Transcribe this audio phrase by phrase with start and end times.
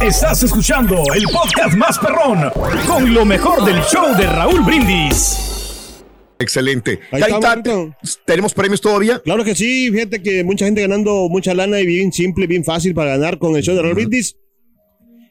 [0.00, 2.50] Estás escuchando el podcast más perrón
[2.86, 6.02] con lo mejor del show de Raúl Brindis.
[6.38, 7.00] Excelente.
[7.12, 7.62] Ahí está.
[8.24, 9.20] ¿Tenemos premios todavía?
[9.20, 12.94] Claro que sí, fíjate que mucha gente ganando mucha lana y bien simple, bien fácil
[12.94, 14.36] para ganar con el show de Raúl Brindis.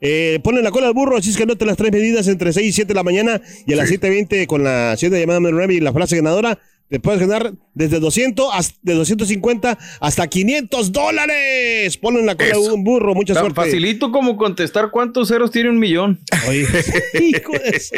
[0.00, 2.66] Eh, ponen la cola al burro, así es que anote las tres medidas entre 6
[2.66, 5.80] y 7 de la mañana y a las 7.20 con la 7 llamada Remy y
[5.80, 6.58] la frase ganadora.
[6.92, 11.96] Te puedes ganar desde 200 hasta, de 250 hasta 500 dólares.
[11.96, 13.62] Ponen la cola a un burro, mucha Tan suerte.
[13.62, 16.20] facilito como contestar cuántos ceros tiene un millón.
[16.46, 16.66] Oye,
[17.18, 17.94] hijo de eso.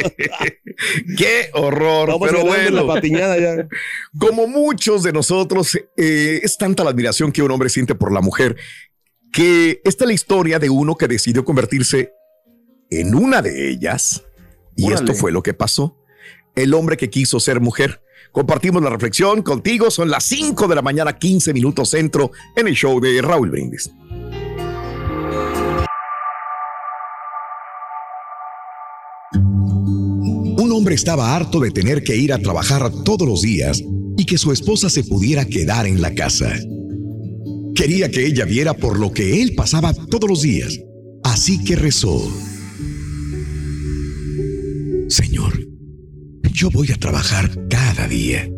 [1.18, 2.06] ¡Qué horror!
[2.10, 2.86] Vamos pero en bueno.
[2.86, 3.68] la patiñada ya.
[4.16, 8.20] Como muchos de nosotros, eh, es tanta la admiración que un hombre siente por la
[8.20, 8.54] mujer
[9.32, 12.12] que esta es la historia de uno que decidió convertirse
[12.90, 14.22] en una de ellas.
[14.76, 15.00] Y Órale.
[15.00, 15.98] esto fue lo que pasó.
[16.54, 18.03] El hombre que quiso ser mujer.
[18.34, 19.92] Compartimos la reflexión contigo.
[19.92, 23.92] Son las 5 de la mañana, 15 minutos centro en el show de Raúl Brindis.
[30.56, 33.80] Un hombre estaba harto de tener que ir a trabajar todos los días
[34.16, 36.52] y que su esposa se pudiera quedar en la casa.
[37.76, 40.80] Quería que ella viera por lo que él pasaba todos los días.
[41.22, 42.20] Así que rezó.
[46.64, 48.50] Yo voy a trabajar cada día,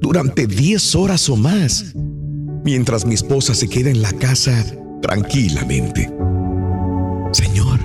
[0.00, 1.94] durante 10 horas o más,
[2.64, 4.66] mientras mi esposa se queda en la casa
[5.00, 6.10] tranquilamente.
[7.30, 7.78] Señor,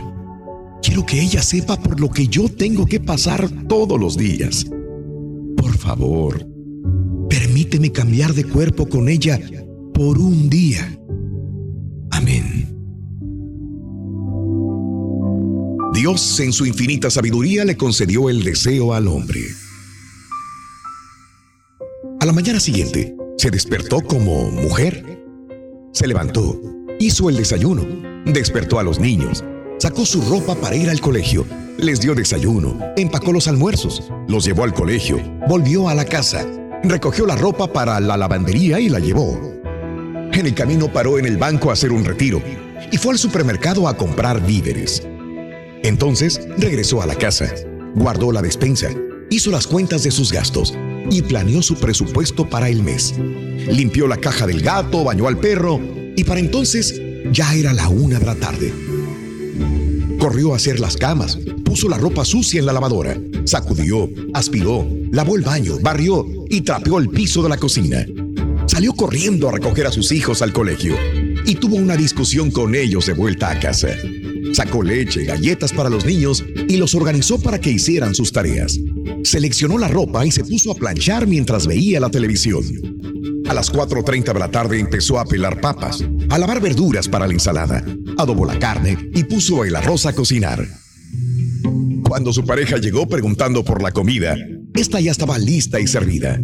[0.81, 4.65] quiero que ella sepa por lo que yo tengo que pasar todos los días.
[5.57, 6.43] Por favor,
[7.29, 9.39] permíteme cambiar de cuerpo con ella
[9.93, 10.99] por un día.
[15.95, 19.39] Dios en su infinita sabiduría le concedió el deseo al hombre.
[22.19, 25.05] A la mañana siguiente, se despertó como mujer.
[25.93, 26.61] Se levantó,
[26.99, 27.87] hizo el desayuno,
[28.25, 29.45] despertó a los niños,
[29.79, 31.45] sacó su ropa para ir al colegio,
[31.77, 36.45] les dio desayuno, empacó los almuerzos, los llevó al colegio, volvió a la casa,
[36.83, 39.39] recogió la ropa para la lavandería y la llevó.
[40.33, 42.43] En el camino paró en el banco a hacer un retiro
[42.91, 45.01] y fue al supermercado a comprar víveres.
[45.85, 47.53] Entonces regresó a la casa,
[47.93, 48.89] guardó la despensa,
[49.29, 50.73] hizo las cuentas de sus gastos
[51.11, 53.13] y planeó su presupuesto para el mes.
[53.67, 55.79] Limpió la caja del gato, bañó al perro
[56.15, 56.99] y para entonces
[57.31, 58.73] ya era la una de la tarde.
[60.17, 65.35] Corrió a hacer las camas, puso la ropa sucia en la lavadora, sacudió, aspiró, lavó
[65.35, 68.03] el baño, barrió y trapeó el piso de la cocina.
[68.65, 70.95] Salió corriendo a recoger a sus hijos al colegio
[71.45, 73.89] y tuvo una discusión con ellos de vuelta a casa.
[74.55, 78.79] Sacó leche, galletas para los niños y los organizó para que hicieran sus tareas.
[79.25, 82.63] Seleccionó la ropa y se puso a planchar mientras veía la televisión.
[83.49, 87.33] A las 4.30 de la tarde empezó a pelar papas, a lavar verduras para la
[87.33, 87.83] ensalada,
[88.17, 90.65] adobó la carne y puso el arroz a cocinar.
[92.07, 94.37] Cuando su pareja llegó preguntando por la comida,
[94.73, 96.39] esta ya estaba lista y servida.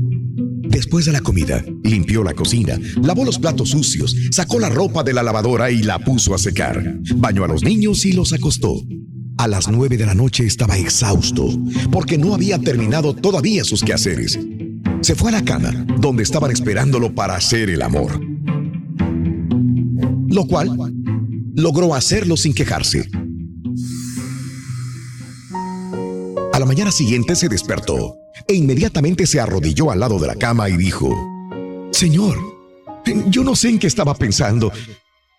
[0.72, 5.12] Después de la comida, limpió la cocina, lavó los platos sucios, sacó la ropa de
[5.12, 6.82] la lavadora y la puso a secar.
[7.18, 8.82] Bañó a los niños y los acostó.
[9.38, 11.50] A las nueve de la noche estaba exhausto
[11.92, 14.40] porque no había terminado todavía sus quehaceres.
[15.02, 18.22] Se fue a la cama, donde estaban esperándolo para hacer el amor.
[20.30, 20.70] Lo cual
[21.54, 23.10] logró hacerlo sin quejarse.
[26.54, 28.16] A la mañana siguiente se despertó
[28.48, 31.10] e inmediatamente se arrodilló al lado de la cama y dijo,
[31.92, 32.38] Señor,
[33.28, 34.72] yo no sé en qué estaba pensando.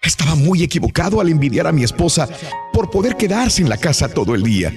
[0.03, 2.29] Estaba muy equivocado al envidiar a mi esposa
[2.73, 4.73] por poder quedarse en la casa todo el día.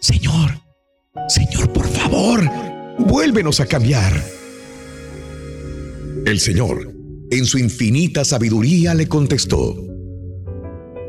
[0.00, 0.60] Señor,
[1.28, 2.50] Señor, por favor,
[2.98, 4.12] vuélvenos a cambiar.
[6.26, 6.92] El Señor,
[7.30, 9.76] en su infinita sabiduría, le contestó,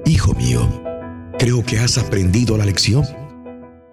[0.05, 0.83] Hijo mío,
[1.39, 3.05] creo que has aprendido la lección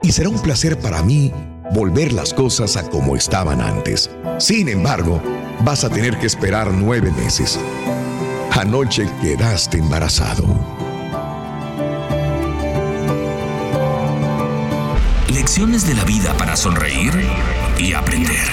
[0.03, 1.33] y será un placer para mí
[1.73, 4.11] volver las cosas a como estaban antes.
[4.39, 5.23] Sin embargo,
[5.65, 7.59] vas a tener que esperar nueve meses.
[8.51, 10.45] Anoche quedaste embarazado.
[15.29, 17.13] Lecciones de la vida para sonreír
[17.79, 18.47] y aprender.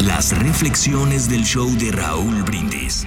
[0.00, 3.06] Las reflexiones del show de Raúl Brindis.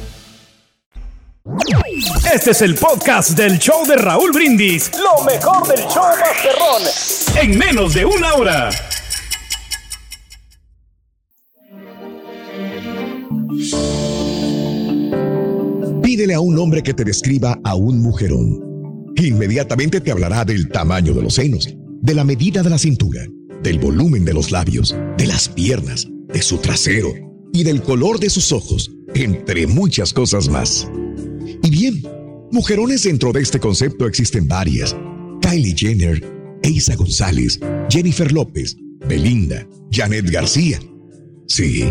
[2.33, 4.91] Este es el podcast del show de Raúl Brindis.
[4.93, 6.81] Lo mejor del show Masterrón.
[7.41, 8.69] En menos de una hora.
[16.01, 19.13] Pídele a un hombre que te describa a un mujerón.
[19.17, 21.67] Inmediatamente te hablará del tamaño de los senos,
[22.01, 23.21] de la medida de la cintura,
[23.61, 27.13] del volumen de los labios, de las piernas, de su trasero
[27.53, 30.87] y del color de sus ojos, entre muchas cosas más.
[31.63, 32.01] Y bien,
[32.51, 34.95] mujerones dentro de este concepto existen varias.
[35.41, 36.21] Kylie Jenner,
[36.63, 37.59] Eisa González,
[37.89, 38.75] Jennifer López,
[39.07, 40.79] Belinda, Janet García.
[41.47, 41.83] Sí,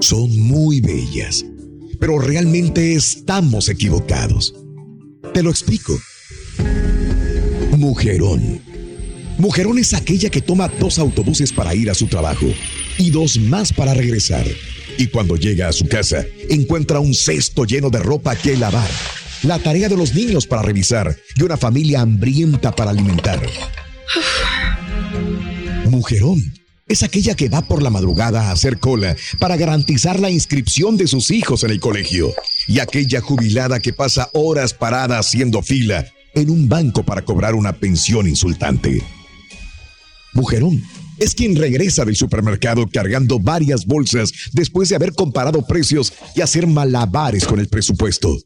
[0.00, 1.44] son muy bellas,
[1.98, 4.54] pero realmente estamos equivocados.
[5.34, 5.98] Te lo explico.
[7.76, 8.67] Mujerón.
[9.38, 12.46] Mujerón es aquella que toma dos autobuses para ir a su trabajo
[12.98, 14.44] y dos más para regresar.
[14.98, 18.90] Y cuando llega a su casa, encuentra un cesto lleno de ropa que lavar,
[19.44, 23.40] la tarea de los niños para revisar y una familia hambrienta para alimentar.
[25.88, 26.42] Mujerón
[26.88, 31.06] es aquella que va por la madrugada a hacer cola para garantizar la inscripción de
[31.06, 32.34] sus hijos en el colegio.
[32.66, 37.74] Y aquella jubilada que pasa horas parada haciendo fila en un banco para cobrar una
[37.74, 39.00] pensión insultante.
[40.38, 40.80] Mujerón
[41.18, 46.68] es quien regresa del supermercado cargando varias bolsas después de haber comparado precios y hacer
[46.68, 48.38] malabares con el presupuesto.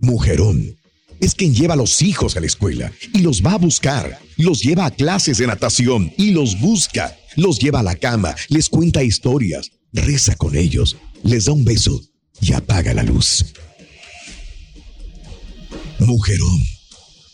[0.00, 0.76] Mujerón
[1.20, 4.60] es quien lleva a los hijos a la escuela y los va a buscar, los
[4.60, 9.04] lleva a clases de natación y los busca, los lleva a la cama, les cuenta
[9.04, 12.02] historias, reza con ellos, les da un beso
[12.40, 13.54] y apaga la luz.
[16.00, 16.60] Mujerón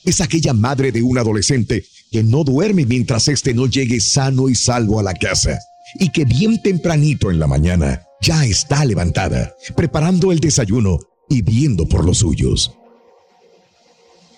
[0.05, 4.55] es aquella madre de un adolescente que no duerme mientras éste no llegue sano y
[4.55, 5.59] salvo a la casa
[5.99, 11.89] y que bien tempranito en la mañana ya está levantada, preparando el desayuno y viendo
[11.89, 12.73] por los suyos.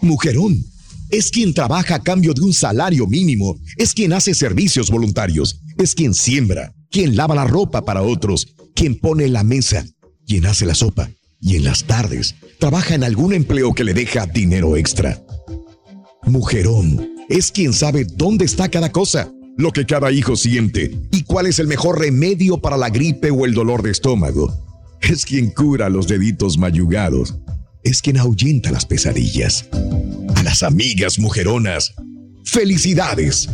[0.01, 0.65] Mujerón
[1.11, 5.95] es quien trabaja a cambio de un salario mínimo, es quien hace servicios voluntarios, es
[5.95, 9.85] quien siembra, quien lava la ropa para otros, quien pone la mesa,
[10.27, 14.27] quien hace la sopa y en las tardes trabaja en algún empleo que le deja
[14.27, 15.23] dinero extra.
[16.23, 21.47] Mujerón es quien sabe dónde está cada cosa, lo que cada hijo siente y cuál
[21.47, 24.55] es el mejor remedio para la gripe o el dolor de estómago.
[25.01, 27.35] Es quien cura los deditos mayugados.
[27.83, 29.69] Es quien ahuyenta las pesadillas.
[30.37, 31.95] A las amigas mujeronas,
[32.45, 33.49] felicidades.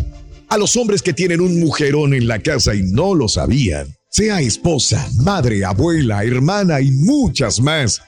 [0.50, 4.42] A los hombres que tienen un mujerón en la casa y no lo sabían, sea
[4.42, 8.02] esposa, madre, abuela, hermana y muchas más,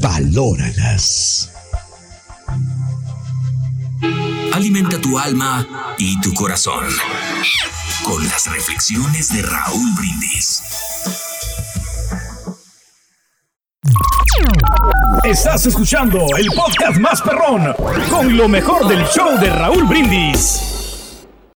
[0.00, 1.49] valóralas.
[4.52, 5.66] Alimenta tu alma
[5.98, 6.84] y tu corazón
[8.04, 10.62] con las reflexiones de Raúl Brindis.
[15.24, 17.74] Estás escuchando el podcast más perrón
[18.10, 20.69] con lo mejor del show de Raúl Brindis.